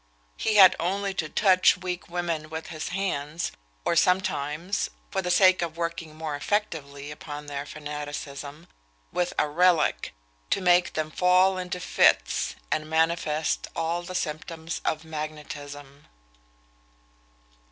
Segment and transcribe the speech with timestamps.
[0.35, 3.51] He had only to touch weak women with his hands,
[3.85, 8.65] or sometimes (for the sake of working more effectively upon their fanaticism)
[9.11, 10.15] with a relic,
[10.49, 16.07] to make them fall into fits, and manifest all the symptoms of magnetism.